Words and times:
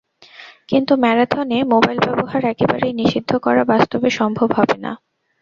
কিন্তু 0.69 0.93
ম্যারাথনে 1.03 1.57
মোবাইল 1.73 1.97
ব্যবহার 2.07 2.41
একেবারেই 2.45 2.93
নিষিদ্ধ 2.93 3.31
করা 3.37 3.63
বাস্তবে 3.71 4.09
সম্ভব 4.19 4.49
হবে 4.57 4.77
না। 4.85 4.91